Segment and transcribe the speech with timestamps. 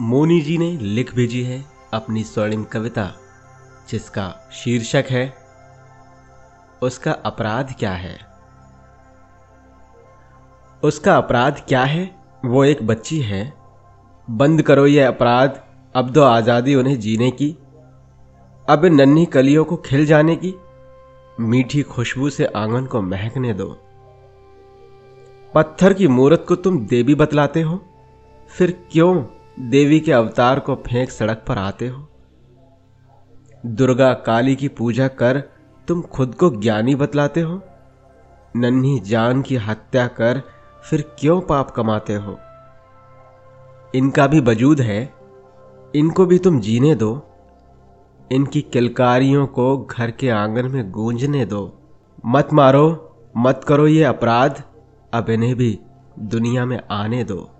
[0.00, 3.14] मोनी जी ने लिख भेजी है अपनी स्वर्णिम कविता,
[3.90, 5.34] जिसका शीर्षक है,
[6.82, 8.18] उसका अपराध क्या है?
[10.82, 12.16] उसका अपराध क्या है?
[12.44, 13.52] वो एक बच्ची है।
[14.30, 15.60] बंद करो ये अपराध।
[15.94, 17.58] अब दो आज़ादी उन्हें जीने की।
[18.68, 20.54] अब नन्ही कलियों को खिल जाने की।
[21.40, 23.68] मीठी खुशबू से आँगन को महकने दो।
[25.54, 27.84] पत्थर की मूर्त को तुम देवी बतलाते हो।
[28.48, 29.24] फिर क्यों
[29.60, 32.08] देवी के अवतार को फेंक सड़क पर आते हो।
[33.66, 35.42] दुर्गा काली की पूजा कर
[35.88, 37.62] तुम खुद को ज्ञानी बतलाते हो।
[38.56, 40.42] नन्ही जान की हत्या कर
[40.90, 42.38] फिर क्यों पाप कमाते हो?
[43.94, 45.14] इनका भी वजूद है,
[45.94, 47.26] इनको भी तुम जीने दो।
[48.32, 51.78] इनकी किलकारियों को घर के आँगन में गूंजने दो।
[52.26, 54.62] मत मारो, मत करो ये अपराध,
[55.12, 55.80] अब इन्हें भी
[56.18, 57.50] दुनिया में आने दो।